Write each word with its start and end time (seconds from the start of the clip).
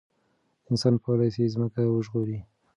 انسان 0.69 0.93
کولای 1.03 1.29
شي 1.35 1.43
ځمکه 1.55 1.81
وژغوري. 1.87 2.39